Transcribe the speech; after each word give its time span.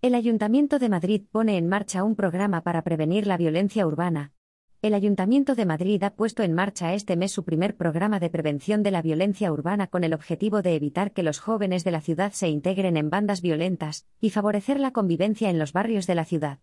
El 0.00 0.14
Ayuntamiento 0.14 0.78
de 0.78 0.88
Madrid 0.88 1.22
pone 1.32 1.56
en 1.56 1.66
marcha 1.66 2.04
un 2.04 2.14
programa 2.14 2.60
para 2.60 2.82
prevenir 2.82 3.26
la 3.26 3.36
violencia 3.36 3.84
urbana. 3.84 4.32
El 4.80 4.94
Ayuntamiento 4.94 5.56
de 5.56 5.66
Madrid 5.66 6.00
ha 6.04 6.14
puesto 6.14 6.44
en 6.44 6.52
marcha 6.52 6.94
este 6.94 7.16
mes 7.16 7.32
su 7.32 7.44
primer 7.44 7.76
programa 7.76 8.20
de 8.20 8.30
prevención 8.30 8.84
de 8.84 8.92
la 8.92 9.02
violencia 9.02 9.52
urbana 9.52 9.88
con 9.88 10.04
el 10.04 10.14
objetivo 10.14 10.62
de 10.62 10.76
evitar 10.76 11.10
que 11.10 11.24
los 11.24 11.40
jóvenes 11.40 11.82
de 11.82 11.90
la 11.90 12.00
ciudad 12.00 12.30
se 12.30 12.48
integren 12.48 12.96
en 12.96 13.10
bandas 13.10 13.42
violentas 13.42 14.06
y 14.20 14.30
favorecer 14.30 14.78
la 14.78 14.92
convivencia 14.92 15.50
en 15.50 15.58
los 15.58 15.72
barrios 15.72 16.06
de 16.06 16.14
la 16.14 16.24
ciudad. 16.24 16.60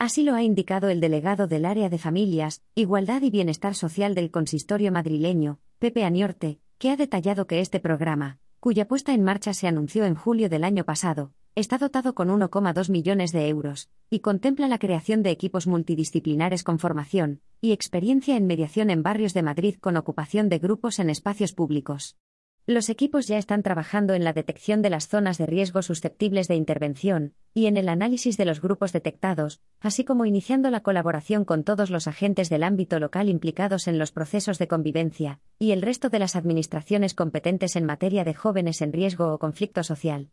Así 0.00 0.24
lo 0.24 0.34
ha 0.34 0.42
indicado 0.42 0.88
el 0.88 1.00
delegado 1.00 1.46
del 1.46 1.66
área 1.66 1.88
de 1.88 1.98
Familias, 1.98 2.64
Igualdad 2.74 3.22
y 3.22 3.30
Bienestar 3.30 3.76
Social 3.76 4.16
del 4.16 4.32
Consistorio 4.32 4.90
madrileño, 4.90 5.60
Pepe 5.78 6.02
Aniorte, 6.02 6.58
que 6.78 6.90
ha 6.90 6.96
detallado 6.96 7.46
que 7.46 7.60
este 7.60 7.78
programa, 7.78 8.40
cuya 8.58 8.88
puesta 8.88 9.14
en 9.14 9.22
marcha 9.22 9.54
se 9.54 9.68
anunció 9.68 10.04
en 10.04 10.16
julio 10.16 10.48
del 10.48 10.64
año 10.64 10.82
pasado, 10.84 11.32
está 11.54 11.76
dotado 11.76 12.14
con 12.14 12.28
1,2 12.28 12.90
millones 12.90 13.32
de 13.32 13.48
euros, 13.48 13.90
y 14.08 14.20
contempla 14.20 14.68
la 14.68 14.78
creación 14.78 15.22
de 15.22 15.30
equipos 15.30 15.66
multidisciplinares 15.66 16.64
con 16.64 16.78
formación 16.78 17.40
y 17.60 17.72
experiencia 17.72 18.36
en 18.36 18.46
mediación 18.46 18.90
en 18.90 19.02
barrios 19.02 19.34
de 19.34 19.42
Madrid 19.42 19.76
con 19.80 19.96
ocupación 19.96 20.48
de 20.48 20.58
grupos 20.58 20.98
en 20.98 21.10
espacios 21.10 21.52
públicos. 21.52 22.16
Los 22.64 22.88
equipos 22.88 23.26
ya 23.26 23.38
están 23.38 23.64
trabajando 23.64 24.14
en 24.14 24.22
la 24.22 24.32
detección 24.32 24.82
de 24.82 24.90
las 24.90 25.08
zonas 25.08 25.36
de 25.36 25.46
riesgo 25.46 25.82
susceptibles 25.82 26.46
de 26.46 26.54
intervención 26.54 27.34
y 27.54 27.66
en 27.66 27.76
el 27.76 27.88
análisis 27.88 28.36
de 28.36 28.44
los 28.44 28.60
grupos 28.60 28.92
detectados, 28.92 29.60
así 29.80 30.04
como 30.04 30.26
iniciando 30.26 30.70
la 30.70 30.80
colaboración 30.80 31.44
con 31.44 31.64
todos 31.64 31.90
los 31.90 32.06
agentes 32.06 32.48
del 32.50 32.62
ámbito 32.62 33.00
local 33.00 33.28
implicados 33.28 33.88
en 33.88 33.98
los 33.98 34.12
procesos 34.12 34.58
de 34.58 34.68
convivencia 34.68 35.40
y 35.58 35.72
el 35.72 35.82
resto 35.82 36.08
de 36.08 36.20
las 36.20 36.36
administraciones 36.36 37.14
competentes 37.14 37.74
en 37.74 37.84
materia 37.84 38.22
de 38.22 38.34
jóvenes 38.34 38.80
en 38.80 38.92
riesgo 38.92 39.34
o 39.34 39.38
conflicto 39.38 39.82
social. 39.82 40.30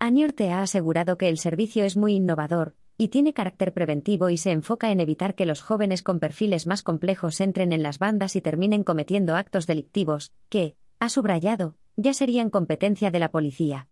Aniorte 0.00 0.52
ha 0.52 0.62
asegurado 0.62 1.18
que 1.18 1.28
el 1.28 1.38
servicio 1.38 1.84
es 1.84 1.96
muy 1.96 2.14
innovador 2.14 2.76
y 2.96 3.08
tiene 3.08 3.32
carácter 3.32 3.72
preventivo 3.72 4.30
y 4.30 4.36
se 4.36 4.52
enfoca 4.52 4.92
en 4.92 5.00
evitar 5.00 5.34
que 5.34 5.44
los 5.44 5.60
jóvenes 5.60 6.04
con 6.04 6.20
perfiles 6.20 6.68
más 6.68 6.84
complejos 6.84 7.40
entren 7.40 7.72
en 7.72 7.82
las 7.82 7.98
bandas 7.98 8.36
y 8.36 8.40
terminen 8.40 8.84
cometiendo 8.84 9.34
actos 9.34 9.66
delictivos, 9.66 10.32
que, 10.48 10.76
ha 11.00 11.08
subrayado, 11.08 11.76
ya 11.96 12.14
serían 12.14 12.48
competencia 12.48 13.10
de 13.10 13.18
la 13.18 13.30
policía. 13.30 13.88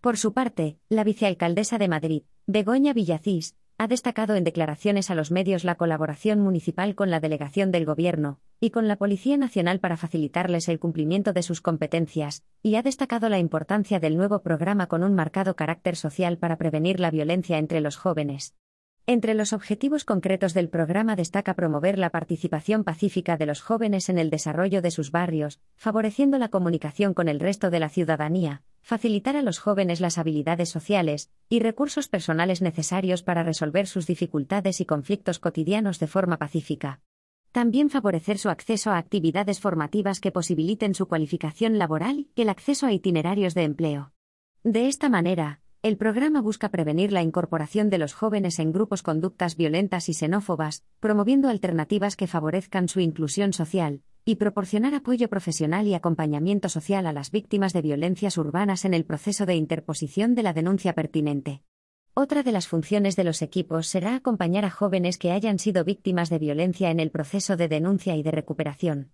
Por 0.00 0.16
su 0.16 0.32
parte, 0.32 0.78
la 0.88 1.04
vicealcaldesa 1.04 1.76
de 1.76 1.88
Madrid, 1.88 2.22
Begoña 2.46 2.94
Villacís, 2.94 3.54
ha 3.76 3.86
destacado 3.86 4.36
en 4.36 4.44
declaraciones 4.44 5.10
a 5.10 5.14
los 5.14 5.30
medios 5.30 5.64
la 5.64 5.74
colaboración 5.74 6.40
municipal 6.40 6.94
con 6.94 7.10
la 7.10 7.20
delegación 7.20 7.70
del 7.70 7.84
Gobierno, 7.84 8.40
y 8.60 8.70
con 8.70 8.86
la 8.86 8.96
Policía 8.96 9.38
Nacional 9.38 9.80
para 9.80 9.96
facilitarles 9.96 10.68
el 10.68 10.78
cumplimiento 10.78 11.32
de 11.32 11.42
sus 11.42 11.62
competencias, 11.62 12.44
y 12.62 12.74
ha 12.74 12.82
destacado 12.82 13.28
la 13.30 13.38
importancia 13.38 13.98
del 13.98 14.16
nuevo 14.16 14.42
programa 14.42 14.86
con 14.86 15.02
un 15.02 15.14
marcado 15.14 15.56
carácter 15.56 15.96
social 15.96 16.36
para 16.36 16.58
prevenir 16.58 17.00
la 17.00 17.10
violencia 17.10 17.58
entre 17.58 17.80
los 17.80 17.96
jóvenes. 17.96 18.54
Entre 19.06 19.34
los 19.34 19.52
objetivos 19.52 20.04
concretos 20.04 20.54
del 20.54 20.68
programa 20.68 21.16
destaca 21.16 21.54
promover 21.54 21.98
la 21.98 22.10
participación 22.10 22.84
pacífica 22.84 23.36
de 23.36 23.46
los 23.46 23.60
jóvenes 23.60 24.08
en 24.08 24.18
el 24.18 24.30
desarrollo 24.30 24.82
de 24.82 24.90
sus 24.90 25.10
barrios, 25.10 25.58
favoreciendo 25.74 26.38
la 26.38 26.48
comunicación 26.48 27.14
con 27.14 27.28
el 27.28 27.40
resto 27.40 27.70
de 27.70 27.80
la 27.80 27.88
ciudadanía, 27.88 28.62
facilitar 28.82 29.36
a 29.36 29.42
los 29.42 29.58
jóvenes 29.58 30.00
las 30.00 30.18
habilidades 30.18 30.68
sociales 30.68 31.30
y 31.48 31.60
recursos 31.60 32.08
personales 32.08 32.62
necesarios 32.62 33.22
para 33.22 33.42
resolver 33.42 33.86
sus 33.86 34.06
dificultades 34.06 34.80
y 34.80 34.84
conflictos 34.84 35.38
cotidianos 35.38 35.98
de 35.98 36.06
forma 36.06 36.36
pacífica. 36.36 37.00
También 37.52 37.90
favorecer 37.90 38.38
su 38.38 38.48
acceso 38.48 38.90
a 38.90 38.98
actividades 38.98 39.58
formativas 39.58 40.20
que 40.20 40.30
posibiliten 40.30 40.94
su 40.94 41.08
cualificación 41.08 41.78
laboral 41.78 42.28
y 42.36 42.42
el 42.42 42.48
acceso 42.48 42.86
a 42.86 42.92
itinerarios 42.92 43.54
de 43.54 43.64
empleo. 43.64 44.12
De 44.62 44.86
esta 44.86 45.08
manera, 45.08 45.60
el 45.82 45.96
programa 45.96 46.42
busca 46.42 46.68
prevenir 46.68 47.10
la 47.10 47.22
incorporación 47.22 47.90
de 47.90 47.98
los 47.98 48.12
jóvenes 48.12 48.58
en 48.58 48.70
grupos 48.70 49.02
conductas 49.02 49.56
violentas 49.56 50.08
y 50.08 50.14
xenófobas, 50.14 50.84
promoviendo 51.00 51.48
alternativas 51.48 52.14
que 52.14 52.28
favorezcan 52.28 52.86
su 52.86 53.00
inclusión 53.00 53.52
social, 53.52 54.02
y 54.24 54.36
proporcionar 54.36 54.94
apoyo 54.94 55.28
profesional 55.28 55.88
y 55.88 55.94
acompañamiento 55.94 56.68
social 56.68 57.06
a 57.06 57.12
las 57.12 57.30
víctimas 57.30 57.72
de 57.72 57.82
violencias 57.82 58.38
urbanas 58.38 58.84
en 58.84 58.94
el 58.94 59.04
proceso 59.04 59.46
de 59.46 59.56
interposición 59.56 60.34
de 60.34 60.42
la 60.42 60.52
denuncia 60.52 60.92
pertinente. 60.92 61.62
Otra 62.22 62.42
de 62.42 62.52
las 62.52 62.68
funciones 62.68 63.16
de 63.16 63.24
los 63.24 63.40
equipos 63.40 63.86
será 63.86 64.14
acompañar 64.14 64.66
a 64.66 64.70
jóvenes 64.70 65.16
que 65.16 65.32
hayan 65.32 65.58
sido 65.58 65.84
víctimas 65.84 66.28
de 66.28 66.38
violencia 66.38 66.90
en 66.90 67.00
el 67.00 67.10
proceso 67.10 67.56
de 67.56 67.66
denuncia 67.66 68.14
y 68.14 68.22
de 68.22 68.30
recuperación. 68.30 69.08